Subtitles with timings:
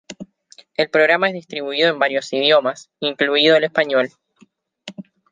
[0.77, 4.09] El programa es distribuido en varios idiomas, incluido el español.